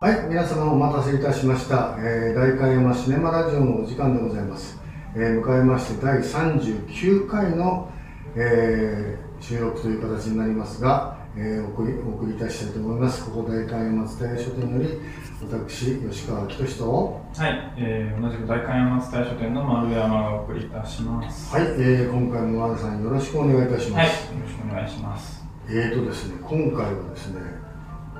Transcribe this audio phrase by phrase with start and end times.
[0.00, 1.96] はい、皆様お待たせいたしました。
[1.98, 4.80] えー、大観山シネマラジオのお時間でございます。
[5.16, 7.90] えー、迎えまして第39回の、
[8.36, 13.24] えー収録という形になりますが、えーお送りお送りいたしたいと思います。
[13.24, 15.00] ここ大観山伝え書店より、
[15.42, 21.52] 私、吉川明俊と、はい、えー、同じく大観山伝え書店の丸山がお送りいたします。
[21.56, 24.32] はい、えー今回も和田さんよろしくお願いいたしまはい、よす。
[24.42, 25.44] ろしくお願いします。
[25.68, 27.40] えーとですね、今回はですね、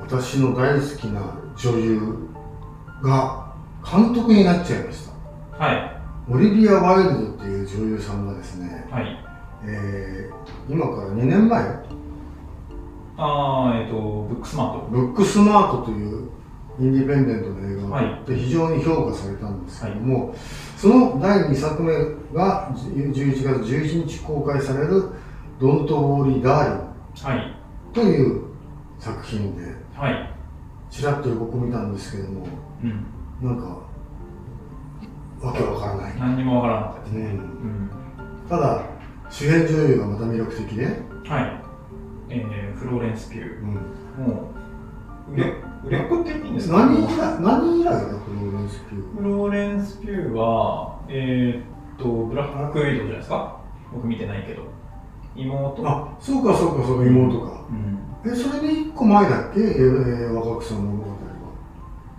[0.01, 1.20] 私の大好きな
[1.58, 2.28] 女優
[3.02, 3.52] が
[3.84, 5.08] 監督になっちゃいまし
[5.58, 5.64] た。
[5.64, 6.00] はい、
[6.30, 9.24] オリビア・ワイルドっていう女優さんがですね、はい。
[9.64, 11.62] えー今から2年前、
[13.16, 14.86] あー、えっ、と、ブックスマート。
[14.90, 16.28] ブックスマートという
[16.78, 20.34] インディペンデントの映画がはで非常に評価されたんですけども、
[20.76, 21.92] その第2作目
[22.34, 25.09] が11月11日公開される
[25.59, 27.56] 「ドント・ウォーリー・ダーリンはい、」
[27.95, 28.42] という
[28.98, 30.38] 作品ではい。
[30.91, 32.46] ちらっと予告見たんですけども
[32.82, 33.04] うん。
[33.46, 33.66] なんか
[35.40, 37.38] わけわからない、何にもわからなかったですね。
[38.49, 38.82] ただ
[39.30, 41.62] 主演女優がまた魅力的で、はい。
[42.30, 43.60] えー、フローレンス・ピュー。
[43.62, 43.74] うん
[44.27, 44.51] も
[45.30, 45.54] う、売れ、
[45.85, 46.79] 売れっ子って言っていいんですか？
[46.79, 53.60] 何以来何以来だフローレンス・ピューフローレンス・ピューは、えー、っと、ブラック・ウィドウじゃないですか？
[53.93, 54.62] 僕見てないけど。
[55.37, 55.87] 妹。
[55.87, 57.99] あそうかそうかそうか妹か、うん。
[58.24, 61.16] えそれで一個前だっけ、えー、若草物語は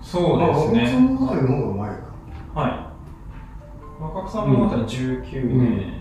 [0.02, 1.00] そうですあ若草ね。
[1.00, 4.04] 物語の方が前かはい。
[4.04, 6.00] 若草物語19年、うん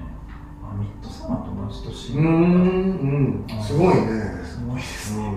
[0.70, 2.18] あミッドサマーと同じ年。
[2.18, 4.02] うーんうんすごいね、
[4.44, 5.32] すごいですね。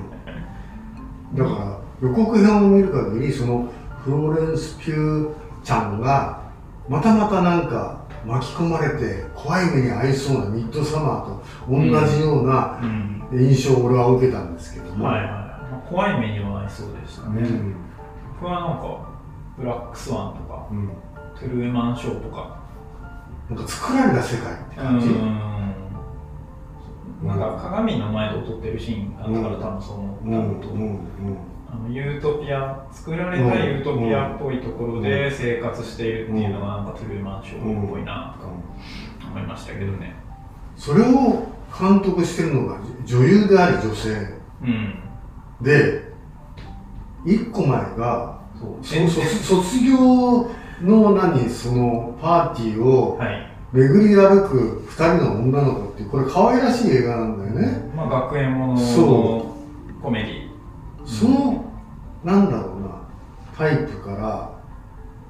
[1.32, 3.70] うん、だから予告編を見る限りその
[4.04, 6.42] フローレンス・ピューちゃんが
[6.90, 13.18] またまたなんか巻き込まれて怖い目に遭いそうなミッドサマーと同じようなうん。
[13.34, 15.32] 印象を俺は受けたんですけども、はいはい。
[15.32, 17.42] まあ、怖い目には合いそうでしたね。
[17.42, 17.76] うん。
[18.34, 19.10] 僕はなんか、
[19.58, 20.90] ブラックスワンとか、うん、
[21.40, 22.60] トゥルーマンショーとか、
[23.50, 25.52] なんか作られた世界ってう感じ、ん。
[27.24, 30.32] なんか鏡の前で踊ってるシーンがあったから多分そう思ったうん。
[30.32, 30.80] のと、うん。
[30.80, 30.98] あの
[31.90, 38.52] ユートピア作られたユートピアっぽいところで生活しているっていうのがなんかトゥルーマンショーっぽいなとか
[39.28, 40.16] 思いましたけどね。
[40.76, 44.10] それを監督してるのが女優であり女性
[44.62, 44.96] うん。
[45.62, 46.12] で
[47.26, 50.50] 一個前がそうそ卒卒業
[50.82, 53.52] の何そのパーティーをはい。
[53.74, 59.56] 巡り歩く2人の女の子っていうこれ可愛らしい映画なんだよね、まあ学園ものその
[60.04, 60.41] コメディ。
[61.12, 61.66] その
[62.24, 63.02] なんだろうな
[63.58, 64.52] タイプから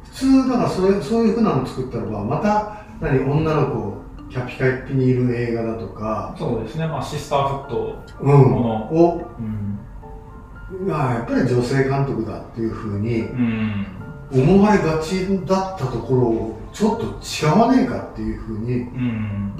[0.03, 6.87] 普通だからそれそういうふうなの作ったらばまた何女の子キャピカッピにいる映画だとか、そうですね。
[6.87, 8.93] まあシスターフットうん、もの。
[8.93, 10.87] をうん。
[10.87, 13.85] まあやっぱり女性監督だっていうふうにうん。
[14.31, 19.53] 思われがちだったところをちょっと違わねえかっていうふうにうん。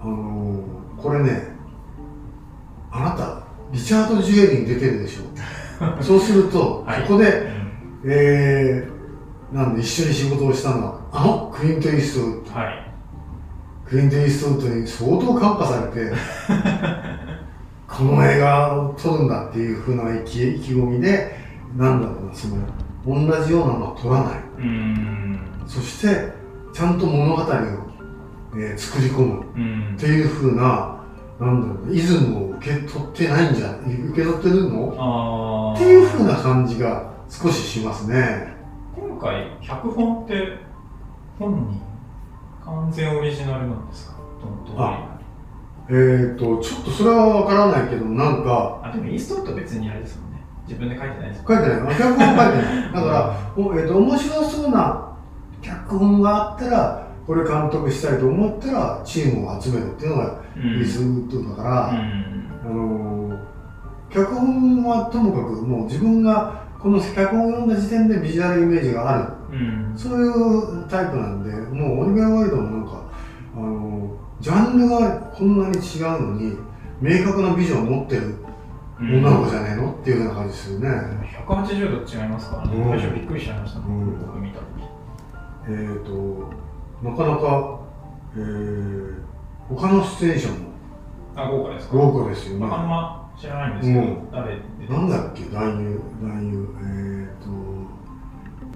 [0.00, 1.48] あのーこれね
[2.90, 3.41] あなた
[3.72, 5.22] リチャード・ジュエリーに出てるでしょ
[6.02, 7.46] そうすると、はいそこで、
[8.04, 12.92] えー、なんで一緒に仕事をしたのはあのクリント・イーストウッドはい。
[13.84, 16.12] クリント・イーストウッドに相当感化されて
[17.88, 21.36] この映画を撮るんだっていうふうな意気意気込みで
[21.76, 22.56] なんだろうなその
[23.06, 25.38] 同じようなのは撮らないうん。
[25.66, 26.32] そして
[26.72, 27.46] ちゃんと物語を、
[28.56, 29.98] えー作り込むうんっ。
[30.00, 31.01] ていうふうな、
[31.44, 35.74] なんだろう、イズムを受け取ってないんじゃ、受け取ってるの？
[35.74, 38.54] っていうふうな感じが少ししますね。
[38.96, 40.58] 今回脚本って
[41.38, 41.80] 本人
[42.64, 44.16] 完全オリジナルなんですか？
[45.88, 50.38] えーと、ちょっとそれはわからないけど、なんか、あでもイーストウッドは別にあれですもんね
[50.68, 51.96] 自分で書いてないです書いてない。
[51.96, 52.92] 脚本書いてない。
[52.92, 55.08] だから、 おえーと、面白そうな
[55.60, 60.80] 脚本があったら、これ監督したいと思ったら、チームを集めるっていうのがうん。
[60.80, 62.50] イズムとだから、うん。
[62.64, 63.52] あのー
[64.10, 69.56] 脚本はともかくもう自分がこの脚本を読んだ時点でビジュアルイメージがある。
[69.56, 69.94] うん。
[69.96, 73.02] そういうタイプなんでもうオリベア・ワイルドもなんか、
[73.56, 76.58] あのージャンルがこんなに違うのに
[77.00, 78.34] 明確なビジョンを持ってる
[79.00, 80.88] うん女の子じゃねえのっていうような感じするね、
[81.46, 82.90] 180度違いますからね、うん。
[82.90, 83.84] 最初びっくりしちゃいました、ね。
[83.88, 84.18] うん。
[84.18, 84.66] 僕見た時。
[85.68, 86.50] えっ、と
[87.02, 87.78] なかなか、
[88.36, 89.22] えー
[89.68, 90.54] 他の出演者も。
[91.34, 91.96] あ豪華ですか？
[91.96, 92.66] 豪華ですよね。
[92.66, 94.30] まああんま知らないんですけど、うん。
[94.30, 94.58] 誰？
[94.88, 95.44] なんだっけ？
[95.46, 97.28] 男優男優え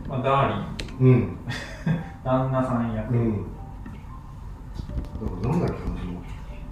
[0.07, 0.97] っ、まあ、ダーリン。
[0.99, 1.39] とうん。
[2.25, 3.33] 旦那さん役、うん。
[3.37, 3.47] だか
[5.43, 6.23] らなんだっけな、その、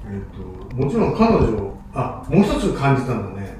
[0.06, 3.56] えっ、と、もちろん彼女、あ、もう一つ感じたのはね、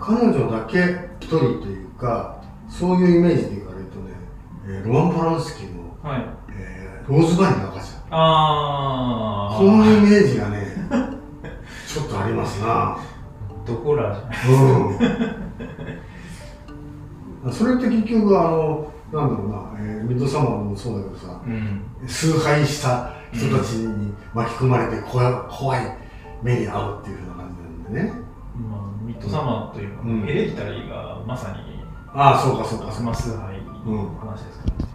[0.00, 0.78] 彼女だけ
[1.20, 4.12] 一人というか、そういうイメージで言われるとね、
[4.66, 6.20] えーロマン・ポランスキーの、はい。
[6.47, 6.47] えー
[7.08, 7.98] ローズマリーの赤ちゃん。
[8.10, 10.66] あこのイメージがね
[11.88, 12.98] ちょっとありますな。
[13.66, 15.28] ドコラーじゃない
[17.44, 17.52] うん。
[17.52, 21.82] それって結局あのなんだろうな、えーミッドサマーもそうだけどさうん。
[22.06, 25.80] 崇拝した人たちに巻き込まれて怖い怖い
[26.42, 28.12] 目に遭うっていうふうな感じなんでね。
[28.70, 30.28] まあ、ミッドサマーというか、うん。
[30.28, 31.56] エレキタリーがまさに
[32.14, 34.87] ああそうかそうかそう崇拝の話ですから、あ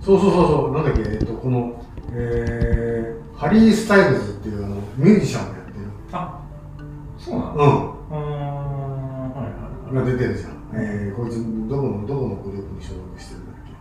[0.00, 0.72] そうそうそうそう。
[0.72, 1.02] なんだっけ？
[1.02, 5.86] えっとこの、えーハリー・スタイルズっていうあのミュージシャンもやってる。
[6.12, 6.42] あ
[7.16, 8.18] そうなんだううーん
[9.32, 9.92] はいはいはい。
[9.92, 13.72] んが出てるじゃん、えー、こいつどこのどこのグループに所属してるんだっけ？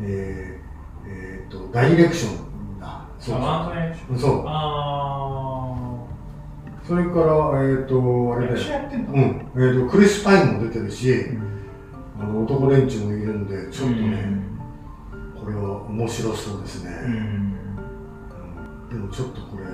[0.00, 3.06] えー、えー、っとダイレクションだ。
[3.20, 4.18] そうあワンドレーション。
[4.18, 4.42] そう。
[4.44, 6.04] あ
[6.82, 7.24] それから
[7.62, 8.58] えー、っとあれだよ。
[8.58, 9.18] 者やってんだ、うん。
[9.54, 11.42] えー、とクリス・パインも出てるし、うん。
[12.20, 14.06] あの男連中もいるんでちょっとね、う
[14.36, 14.39] ん
[15.60, 17.12] これは面白そうですね、うん。
[17.12, 17.56] うん
[18.90, 19.64] でもちょっとこれ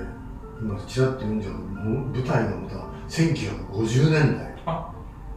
[0.60, 2.76] 今ちらっと読んじゃうもう舞台がまた
[3.08, 4.54] 1950年代。
[4.66, 4.92] あ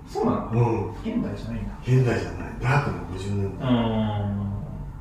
[0.08, 0.52] そうなの？
[0.52, 0.92] うん。
[0.92, 1.72] 現代じゃないんだ。
[1.84, 2.50] 現代じゃない。
[2.62, 4.50] ダークな50年う代、ん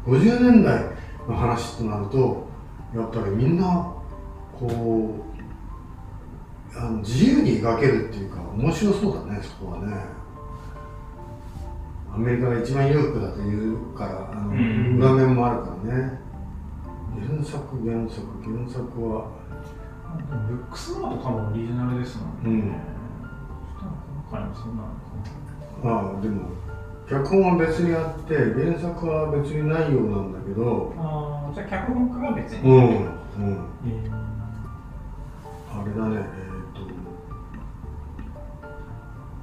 [0.06, 0.84] 50年代
[1.28, 2.46] の話となると
[2.94, 3.64] やっぱりみんな
[4.58, 5.14] こ
[6.74, 9.96] うあの自由に描けるっていうか面白そうだねそこはね
[12.19, 14.99] アメリカが一番裕福だというからあの、うん。
[14.99, 16.20] 裏面もあるからね。
[17.15, 19.31] 原作原作原作は。
[20.49, 22.75] ブックスマート多分オリジナルですもんね、
[25.85, 25.88] うん。
[25.88, 26.49] ああでも
[27.09, 30.93] 脚本は別にあって原作は別にないようなんだけど。
[30.97, 33.59] なあーじゃあ脚本家が別に、うんうん。
[33.87, 34.11] え
[35.70, 36.17] あれだね。
[36.17, 36.57] えっ、と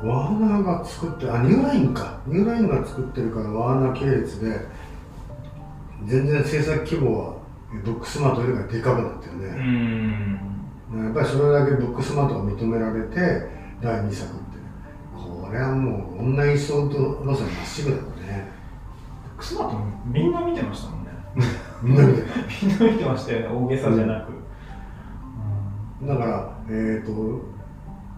[0.03, 2.19] ワーナーが作ってあニューラインか。
[2.25, 4.59] ニューラインが作ってるからワーナー系列で
[6.05, 7.35] 全然制作規模は
[7.73, 9.41] えブックスマートよりがでかくなってるー、う
[10.97, 11.05] ね、ん。
[11.05, 13.47] やっぱりそれだけブックスマートが認められて
[13.81, 14.45] 第2作って
[15.15, 18.51] これはもう女イソート路線まっしぐらだね。
[19.23, 21.11] ブックスマートみんな見てましたもんね。
[21.81, 22.27] みんな見てた。
[22.65, 23.47] みんな見てましたよね。
[23.47, 24.31] 大げさじゃなく、
[26.07, 27.41] だから、えっ、と、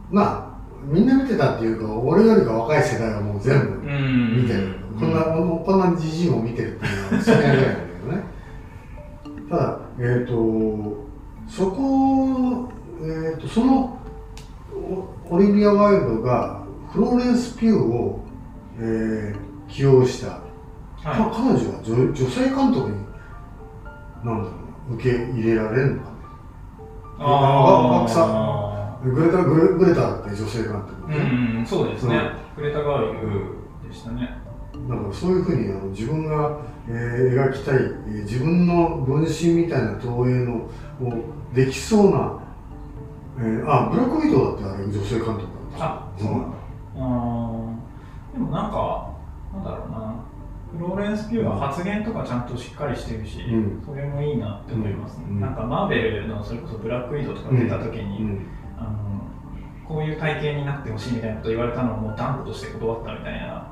[0.09, 4.75] まあ、みんな見てたっていうか、俺よりか若い世代はもう全部うん見てる。
[4.99, 8.23] こんな、こんなじじいも見てるっていうのは少ないぐらいなんだけどね。
[9.49, 11.07] ただ、えっ、と、
[11.47, 12.71] そこ、
[13.01, 13.99] えっ、と、その、
[15.29, 18.23] おオリビア・ワイルドがフローレンス・ピューを、
[18.79, 20.27] えー起用した。
[20.29, 20.41] は
[21.03, 22.95] か彼女は女女性監督に、
[24.23, 24.55] なんだろ
[24.89, 26.15] うな、受け入れられるのかね。
[27.19, 28.66] い、ああ
[29.03, 34.37] グレタ・グレグレタって女性監督ーね、うん、そうですね、グレタ・ガーリグでしたね。
[34.89, 40.69] だからそういうふうにあの自分が、えー描きたい、えー自分の分身みたいな投影のを
[41.53, 42.39] できそうな、
[43.39, 45.85] えーあブラックウィドウだってあれ女性監督だった。
[45.85, 46.31] あそう。
[46.31, 46.47] なんだ。
[46.95, 49.09] あーでもなんか
[49.53, 50.15] なんだろうな。
[50.77, 53.83] フローレンス・ピューは発言とかちゃんとしっかりしてるし、うん。
[53.85, 55.39] それもいいなって思いますね、うん。
[55.39, 58.45] なんかマーベルのそれこそブラックウィドウとか出た時に、うん
[58.77, 58.89] あの
[59.87, 63.67] こういう体型になってほしいみたいなこと言われたのをもう断固として断ったみたいな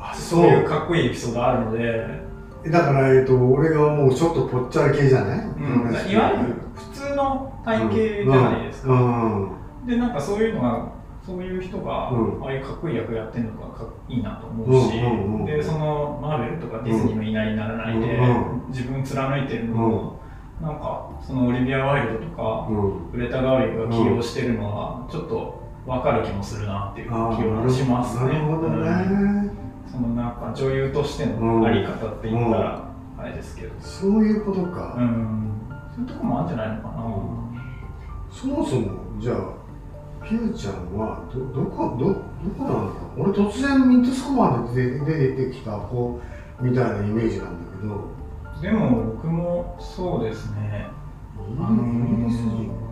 [0.00, 2.26] あそういうかっこいいエピソードあるので、
[2.70, 9.50] だから、えー、と俺がもうちょっとぽっちゃり系じゃない、うん、いわゆる普通の体型じゃないですか、うん。
[9.50, 10.92] うんでなんかそういうのが
[11.24, 12.44] そういう人が、うん。
[12.44, 20.20] ああいうかっこいい役やってるのがかっいいなと思うし、うんうんうんでそのマーベルとかディズニーの言いなりにならないで、うん自分貫いてるのを、
[20.60, 23.10] なんかそのオリビア・ワイルドとか、うん。
[23.12, 28.32] グレタ・ガーリックが起用してるのはちょっと分かる気もするなっていう気はしますね。
[28.32, 29.50] なるほどね、うん。
[29.90, 35.50] そのなんか女優としてのあり方って言ったらあれですけど、そういうことか、うん、
[35.94, 37.46] そういうとこもあるんじゃないのかな。
[38.30, 39.56] そもそもじゃあ
[40.24, 42.14] ピューちゃんはどどこどど
[42.58, 46.20] こなんだろう俺突然ミッドサマーで出出てきた子
[46.60, 48.10] みたいなイメージなんだけど
[48.62, 50.86] でも僕もそうですね、
[51.58, 52.86] あの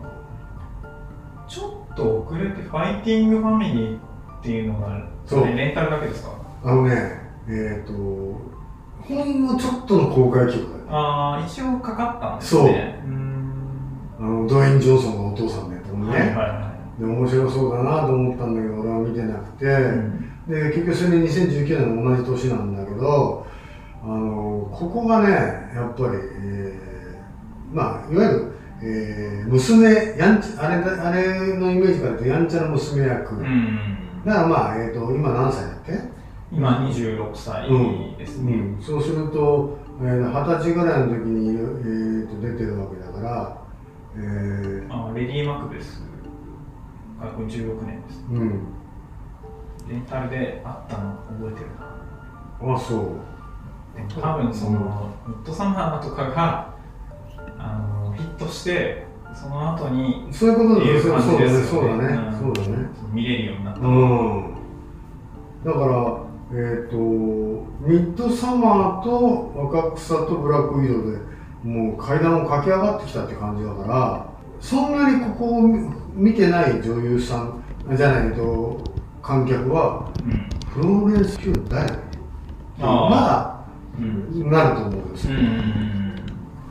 [1.49, 5.47] ちょっと遅れてファイティングファミリーっていうのが、そう。
[5.47, 6.31] れレンタルだけですか？
[6.65, 6.95] あのね
[7.49, 13.03] えっ、とほんのちょっとの公開記録だよああ、一応かかったんですね。
[13.05, 13.09] う。
[13.09, 13.53] ーん。
[14.19, 19.69] あのドウェイン・ジョンソンがお父さんのやつもね、はいはいはで面白そうだなと思ったんだけど俺は見てなくて、い。
[19.69, 20.31] うん。
[20.47, 23.47] で結局それで2019年の同じ年なんだけど
[24.05, 25.31] あのここがね
[25.75, 33.79] やっぱり、えーまあいわゆる、えー娘やんちあれだあれのイメージから言うとやんちゃな娘役、うん
[34.25, 35.93] だからまあ、えー、と今何歳だっけ？
[36.53, 37.69] 今26歳
[38.19, 43.59] ですね、うん、そうすると二十、えー、歳ぐらいの時に、えー、と出てるわけだから、
[44.17, 46.03] えー、あレディー・マクベス
[47.21, 48.25] がこれ16年です。
[48.31, 48.51] うん。
[49.89, 52.75] レンタルであったの覚えてるな。
[52.75, 53.07] あそう
[54.21, 56.75] 多分その、ミッドサマーとかが
[57.59, 61.01] あのヒットしてその後にそういうことだね。
[61.01, 62.37] そうだね。
[62.39, 64.55] そうだね、ん見れるようになった、うん。
[65.65, 71.19] だからえっ、とミッドサマーと若草とブラックウィドウで
[71.69, 77.65] もう階段を駆け上がってきたって感じだからそんなにここを見見てない女優さん
[77.97, 78.81] じゃないと
[79.23, 80.55] 観客はうん。
[80.75, 81.99] フローレンス・ピューだよね。
[82.81, 83.54] あまうんだ
[84.51, 86.15] なると思うんですよ、うんうんうん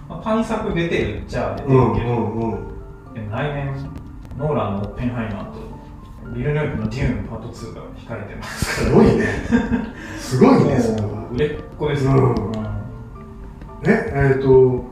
[0.09, 2.73] まあ、対策出てるっちゃ出てうんるけど、うんうん
[3.13, 3.75] でも来年
[4.37, 5.73] ノーランのオッペンハイマーと
[6.33, 9.27] ビルヌーブのデューンパート2が控えてますすごいね。
[10.17, 10.79] すごいね。
[10.79, 12.33] それは売れっ子ですよ、うん。
[12.33, 12.53] うん。
[13.85, 14.83] ええっ、と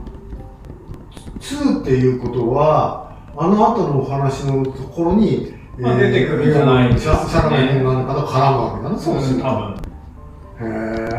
[1.39, 7.29] 2っていうことはあの後のお話のところに、まあ出てくるんじゃないですかね。
[7.29, 9.00] シャラメンなんかと絡むわけだな。
[9.00, 9.71] そうすると多分。
[9.73, 11.10] へえ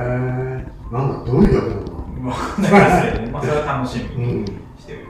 [0.92, 1.92] なんだどういうわけなのか。
[2.28, 4.44] わかんないですね、まあ、それは楽しみにうん。
[4.46, 4.50] し
[4.86, 5.04] ておいて、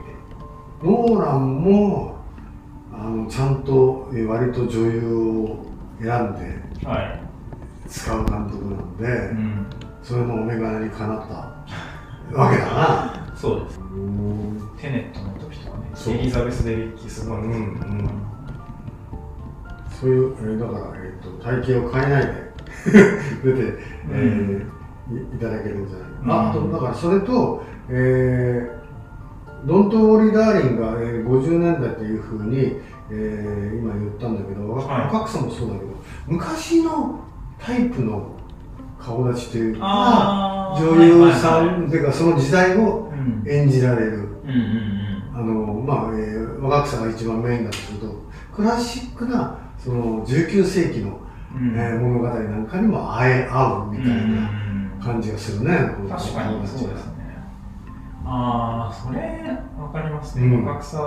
[0.81, 2.15] ノーランも
[2.93, 5.65] あのちゃんとえ割と女優を
[5.99, 9.65] 選んではい、使う監督なんで、うん、
[10.01, 11.33] それもお眼鏡にかなった
[12.37, 13.33] わけだな。
[13.35, 13.79] そうです。
[13.79, 15.83] うんテネットの時とかね。
[15.93, 16.13] そう。
[16.15, 17.67] エリザベス・デリッキすごいですようんう
[18.03, 18.09] ん。
[19.99, 22.53] そういう、えーだから、えー、と体型を変えないで。
[23.43, 23.79] 出て、
[24.11, 32.79] えーいいただけるんじゃないか、ああとだからそれと、えー、ドント・ウォリー・ダーリンが、えー、50年代っていうふうに、
[33.11, 35.93] えー今言ったんだけど若はいもそうだけど
[36.27, 37.19] 昔の
[37.59, 38.31] タイプの
[38.99, 44.17] 顔立ちというか女優さはいはいはいていうかその時代をうん演じられる。
[44.43, 44.49] うん。
[44.49, 45.03] うん
[45.35, 48.23] あのまあ、えー若草が一番メインだとすると
[48.55, 51.19] クラシックなその19世紀の、
[51.55, 51.69] うん。
[51.69, 54.13] うんえー物語なんかにも会え合うみたいな。
[54.13, 54.63] うん
[55.03, 55.77] 感じがするね、
[56.09, 57.13] 確かにそうですね。
[58.25, 59.19] ああそれ
[59.77, 60.65] わかりますね、うん。
[60.65, 60.99] 若草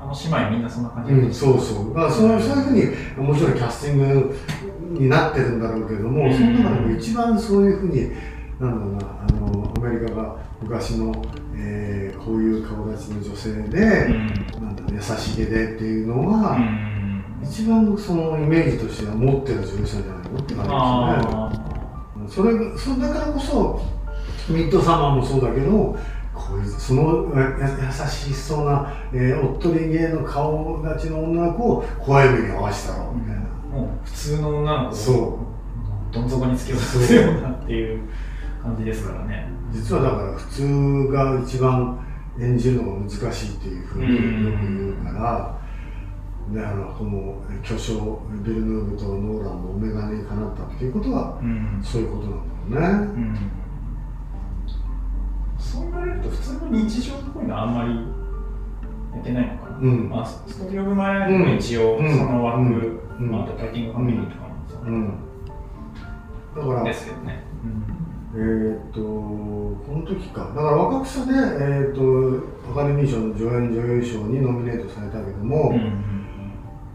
[0.00, 1.94] あの姉妹みんなそんな感じうん、そうそう。
[1.94, 4.36] だからそうそういうふうにもちろんキャスティング
[5.00, 6.34] になってるんだろうけども、うん。
[6.34, 8.12] その中でも一番そういうふうに
[8.60, 11.12] なんだろうなあのアメリカが昔の、
[11.56, 13.78] えーこういう顔立ちの女性で、
[14.58, 14.62] うん。
[14.62, 17.24] なんだ優しげでっていうのは、うん。
[17.42, 20.70] 一番そのイメージとしては持ってる女優さんじゃないのって感じ
[21.24, 21.47] ですよね。
[22.28, 23.80] あそれがそだからこそ
[24.48, 25.96] ミッドサマーもそうだけど
[26.34, 35.38] こういうそのや優しそうな、えーおっとり芸の顔立ちの女の子を怖い目に合わせたろうみたいな、ーもう普通の女の子をそ
[36.12, 38.08] どん底に突き落とすようなっていう
[38.62, 39.48] 感じですからね。
[39.72, 42.06] う実はだから普通が一番
[42.40, 45.57] 演じるのが難しいっていうふうによく言うから、
[46.54, 51.80] だからこの巨匠ビル・ヌーブとノーランのお眼鏡にかなったっていうことはうん。
[51.82, 53.14] そういうことなんだろうね。
[53.14, 53.36] うん。
[55.58, 57.94] そう言われると普通の日常っぽいのはあんまり
[59.14, 60.08] やってないのかな、うん。
[60.08, 62.18] まあ、ストーリー・オブ・マイ・ライフも一応うん。
[62.18, 63.30] その枠、うん。
[63.30, 64.80] まあ、あとファイティング・ファミリーとかもそう。
[64.86, 65.14] うん、
[66.56, 67.44] だからですけどね、
[68.34, 70.40] えーっとこの時か。
[70.40, 72.00] だから若草で、えーっと
[72.70, 76.17] アカデミー賞の助演女優賞にノミネートされたけども、うんうん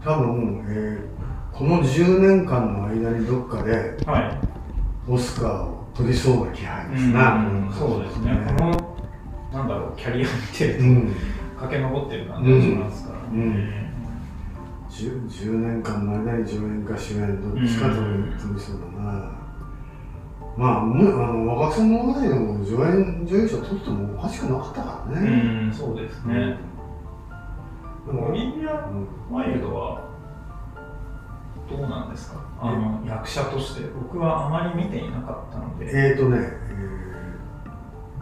[0.04, 1.14] 多分、えー
[1.54, 4.38] この10年間の間にどっかでうんはい、
[5.08, 8.96] オスカーを取りそうな気配ですうんな、そうですね、この
[9.52, 11.16] なんだろうキャリア見てると、うん。
[11.60, 13.54] 駆け上ってる感じがしますからうん。
[13.54, 13.94] ね、
[14.90, 19.30] 10, 10年間の間に助演か主演どっちかと取りそうだな、
[20.56, 26.58] まあもうあの若草物語でも助演女優賞取ってもおかしくなかったからうね、ん、そうですね、
[28.06, 30.00] でもオリビア・うんワイルドは
[31.70, 32.40] どうなんですか？
[32.60, 33.88] あの役者として。
[33.90, 35.86] 僕はあまり見ていなかったので。
[35.90, 36.94] えーとね、えー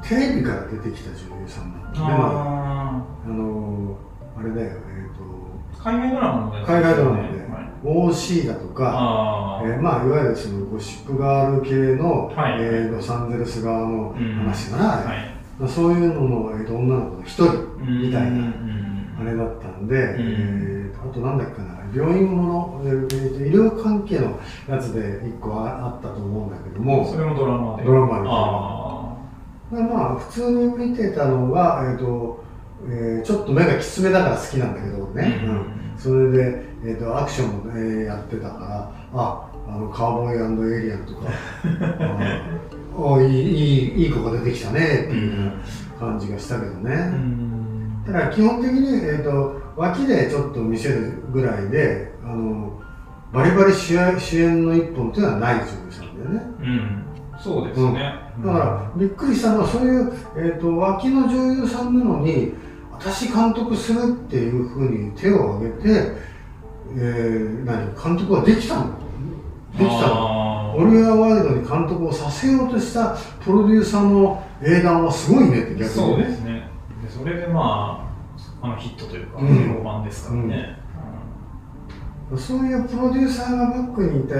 [0.04, 12.56] テレビから出てきた女優さんなんで、まあ、ああのーあれだよ、えー海外ドラマの海外ドラマではい、ーと OC だとか、えーまあ、いわゆるそのゴシップガール系の、はい。
[12.58, 15.06] えーロサンゼルス側の話かな、あれ。
[15.08, 15.16] はい。
[15.60, 17.52] まあそういうのの、えーと女の子の一人
[17.86, 18.61] みたいな、うん
[19.20, 24.38] あれだったんで、えーあとなんだっけな、病院もの、えーと医療関係の
[24.68, 27.84] やつで一個ああったと思うんだけども、それもドラマで？
[27.84, 29.16] ドラマであ
[29.72, 32.44] まあ普通に見てたのが、えーと
[32.88, 35.50] えーちょっと目がきつめだから好きなんだけどあね、うん。
[35.50, 35.64] うん。
[35.98, 41.20] それで、えー、とアクションも、えーやってたからああのカーボーイエイリアンとか
[42.00, 42.52] あ
[42.96, 45.52] おいいいいいい子が出てきたねっていう
[45.98, 47.51] 感じがしたけどね、うん
[48.06, 52.80] ただ基本的に、えー、と脇でちょっと見せるぐらいであの
[53.32, 56.42] バリバリ主演主演の一本っていうのはない女優さんだよね。
[56.60, 57.04] うん。
[57.42, 62.52] そうですね、だからびっくりしたのはそういう、えー、と脇の女優さんなのに
[62.92, 66.12] 私監督するっていうふうに手を挙げて、
[66.94, 68.96] えー、何監督ができたんだ
[69.76, 70.76] できたの。
[70.76, 76.71] オリア・ワイルドに監督をさせようとしたプロデューサーの英断はすごいねって逆にそうですね
[77.02, 78.08] でそれでま
[78.62, 79.74] ああのヒットというか、うん。
[79.74, 80.78] 評判ですからね、
[82.36, 84.34] そういうプロデューサーがバックにいて、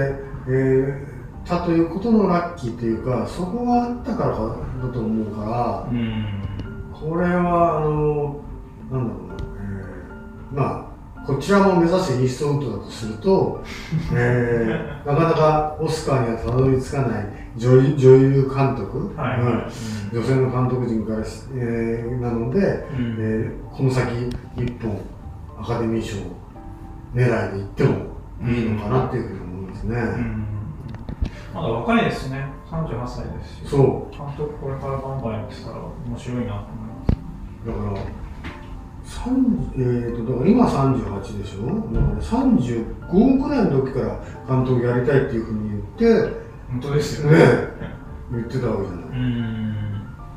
[0.47, 1.13] えー
[1.45, 5.89] たということのラッキーというかそこがあったからかだと思うから
[6.97, 8.41] これはあの
[8.89, 10.82] なんだろうな、えーまあ
[11.25, 13.63] こちらも目指せイーストウッドだとすると、
[14.13, 17.27] えーなかなかオスカーにはたどり着かない
[17.57, 19.39] 女優女優監督、はい。
[19.39, 19.57] うん。
[19.57, 23.17] はい、女性の監督陣からし、えーなので、うん。
[23.19, 24.99] えーこの先一本
[25.59, 26.17] アカデミー賞
[27.15, 27.95] 狙いでいっても
[28.45, 29.95] いいのかなっていうふうに思いますね。
[29.95, 30.45] うん。
[31.53, 33.69] まだ若いですしね38歳ですし。
[33.69, 37.15] そ監督これからバンバンやってたら面白いなと思います。
[37.65, 38.22] うだから三
[39.75, 41.65] えー、とだから今38でしょ？
[41.93, 46.33] だから35くらいの時から監督やりたいっていうふうに言って
[46.69, 47.37] 本当ですよね。
[47.37, 47.45] ね
[48.31, 49.75] 言ってたわけじゃない、うん。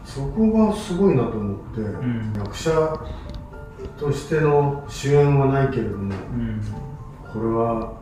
[0.04, 2.32] そこがすごいなと思って、ん。
[2.36, 2.70] 役者
[3.98, 6.06] としての主演はないけれどもう
[6.36, 6.60] ん。
[7.32, 7.98] これは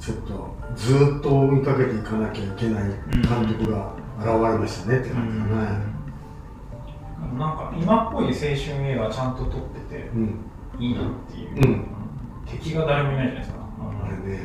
[0.00, 5.97] ちょっとずっと追いかけていかなきゃいけない監督が現れましたねって感じだね
[7.36, 10.40] なんか今っぽい青春映画ちゃんと撮っててうん、
[10.78, 11.84] いいなっていう、うん。
[12.46, 13.58] 敵が誰もいないじゃないですか。
[14.04, 14.40] あれね。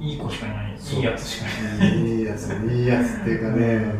[0.00, 0.72] いい子しかいない。
[0.74, 1.98] いいやつしかいない。
[2.00, 2.52] いいやつ。
[2.52, 3.94] いいやつっていうかね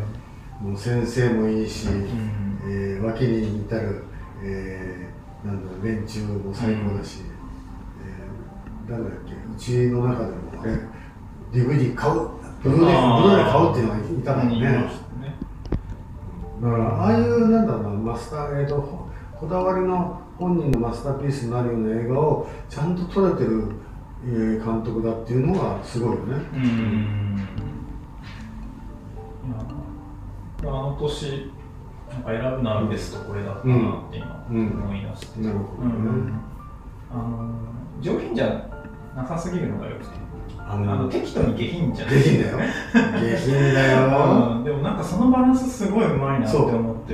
[0.61, 2.59] もう先生もいいし、うん。
[2.65, 4.03] えー脇に至る、
[4.43, 7.21] えーなんだろう連中も最高だし、
[8.01, 10.73] えー誰だっけうちの中でもあれ
[11.51, 12.29] DVD 買う。
[12.63, 14.89] ブルーレイ買うっていうのがいたからね
[16.63, 23.65] だからああいうなんだろうなマスター、えー、とここだわりの本人のマスターピースになるような映画をちゃんと撮れてる、
[24.25, 26.35] えー監督だっていうのがすごいよね。
[26.53, 27.47] うん。
[30.61, 31.51] あの年
[32.09, 33.73] なんか選ぶならベストこれだったな
[34.07, 34.81] って今うん。
[34.85, 35.95] 思い出して、なるほどね。
[35.95, 36.41] うん。
[37.11, 37.53] あの
[37.99, 38.69] 上品じゃ
[39.13, 40.22] なさすぎるのがよくて
[40.67, 42.15] ああの適当に下品じゃない。
[42.15, 42.57] 下品だよ。
[42.57, 44.57] 下品だよ。
[44.57, 44.63] うん。
[44.63, 47.13] でもなんかそのバランスすごいうまいなって思って。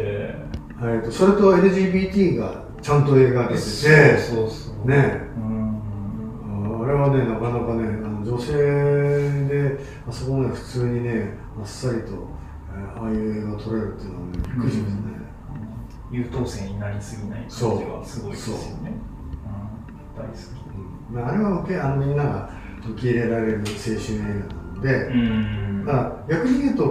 [0.82, 5.22] えーとそれと LGBT がちゃんと描けてて、そうそうね。
[5.38, 6.84] うん。
[6.84, 12.14] あれはね、なかなかね、あの女性で、あそこまで普通にね、あっさりと、
[12.74, 15.02] えーああいう映画を撮れるっていうのはね、びっくりしますね。
[16.12, 18.94] 優等生になりすぎない感じがすごいですよね、
[20.16, 20.20] う。
[20.20, 20.38] ん、大好き。
[21.12, 21.16] うん。
[21.16, 22.50] まあ、あれは受けあのみんなが
[22.88, 25.86] 受け入れられる青春映画なので、うん。
[25.86, 26.84] だから逆に言うと、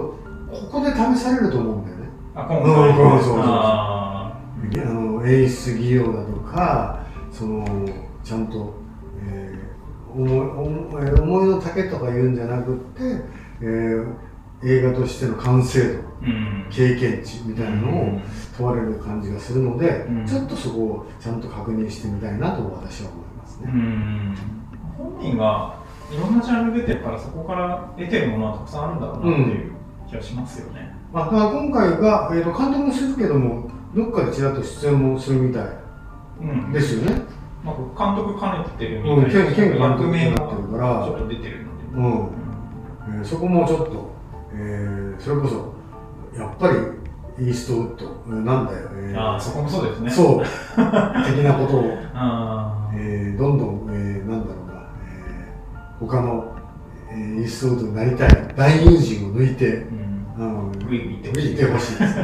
[0.51, 2.03] ここで試されると思うんだよね。
[2.35, 3.39] あ今うん回そうそうそう。
[3.43, 4.33] あ
[4.73, 6.99] あの演出技量だとか
[7.31, 7.65] その
[8.23, 8.73] ちゃんと、
[9.25, 9.69] えー
[10.11, 13.03] 思い思いの丈とか言うんじゃなくって、
[13.61, 14.13] えー
[14.61, 16.65] 映画としての完成度ーうん。
[16.69, 18.21] 経験値みたいなのをうん。
[18.57, 20.25] 問われる感じがするので、うん。
[20.25, 23.71] ちょっとそこをちゃんと確認してみたいなと私は思いますうね。
[23.71, 24.35] ん。
[24.97, 25.78] 本人が
[26.11, 29.71] いろんなジャンル出てるからそこから得てるものはたくさんあるんだろうなっていう
[30.09, 35.67] 気がしますよね、まあ、今回が、えー、と監督もするけどもどっかでちらっと出演もするみたい
[36.41, 37.21] うんですよね。
[37.63, 41.05] まあ、監督兼ねてるみうん、たい県県が役名監督になってるもから。
[41.05, 43.19] ちょっと出てるので、うん。
[43.19, 44.11] えーそこもちょっと、
[44.53, 45.73] えーそれこそ
[46.39, 50.09] やっぱりイーストウッド、えーなんだよ、えーああそこもそうですね。
[50.11, 50.43] そう。
[50.45, 54.58] 的なことを、 あえーどんどん、えーなんだろう
[55.99, 56.55] 他の、
[57.11, 58.53] えーイーストウッドになりたい。
[58.55, 59.85] 大友人を抜いて
[60.37, 62.15] あ、うん、うんグイグイ行ってほしいです、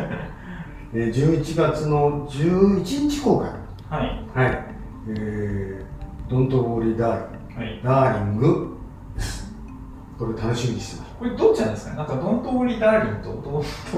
[0.93, 3.49] え ー、11月の11日公開。
[3.99, 4.25] はい。
[4.33, 4.65] はい。
[5.09, 7.81] えー、ドントウォーリーダーリンはい。
[7.83, 8.71] ダーリング
[10.17, 11.15] これ楽しみにしてます。
[11.19, 11.91] これどっちなんですか？
[11.91, 13.49] ねなんかドントウォリダーリンとドント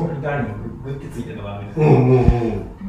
[0.02, 2.22] ウォリダーリンググってついてるのがあるんですけど、うんうんうん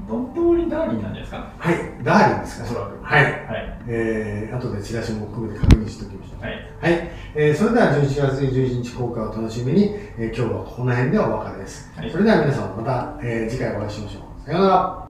[0.09, 1.53] ドントウォリダーリンなんですか？
[1.59, 2.65] はい、ダーリンですか？
[2.65, 3.23] おそらくはい。
[3.25, 6.43] はいえー、後でチラシも含めて確認しておきましょう。
[6.43, 7.11] はいはい。
[7.35, 11.93] えー、それでは11月11日公開を楽しみに、えー今日はこの辺でお別れです。
[11.97, 14.47] はいそれでは皆さんまた、えー次回お会いしましょう。
[14.47, 15.08] さようなら。